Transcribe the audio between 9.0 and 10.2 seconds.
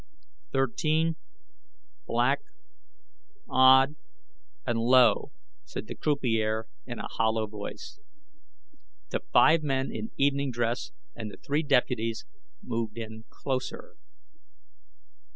The five men in